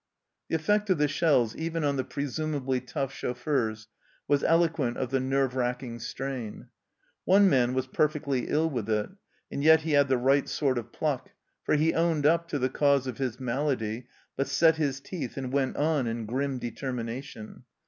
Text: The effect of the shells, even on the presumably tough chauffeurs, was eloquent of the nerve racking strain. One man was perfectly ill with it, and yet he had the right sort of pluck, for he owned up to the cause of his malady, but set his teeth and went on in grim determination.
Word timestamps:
The 0.49 0.55
effect 0.55 0.89
of 0.89 0.97
the 0.97 1.07
shells, 1.07 1.55
even 1.55 1.83
on 1.83 1.95
the 1.95 2.03
presumably 2.03 2.81
tough 2.81 3.13
chauffeurs, 3.13 3.87
was 4.27 4.43
eloquent 4.43 4.97
of 4.97 5.11
the 5.11 5.19
nerve 5.19 5.55
racking 5.55 5.99
strain. 5.99 6.69
One 7.25 7.47
man 7.47 7.75
was 7.75 7.85
perfectly 7.85 8.47
ill 8.49 8.67
with 8.67 8.89
it, 8.89 9.11
and 9.51 9.63
yet 9.63 9.81
he 9.81 9.91
had 9.91 10.07
the 10.07 10.17
right 10.17 10.49
sort 10.49 10.79
of 10.79 10.91
pluck, 10.91 11.29
for 11.63 11.75
he 11.75 11.93
owned 11.93 12.25
up 12.25 12.47
to 12.47 12.57
the 12.57 12.67
cause 12.67 13.05
of 13.05 13.19
his 13.19 13.39
malady, 13.39 14.07
but 14.35 14.47
set 14.47 14.77
his 14.77 14.99
teeth 14.99 15.37
and 15.37 15.53
went 15.53 15.75
on 15.77 16.07
in 16.07 16.25
grim 16.25 16.57
determination. 16.57 17.65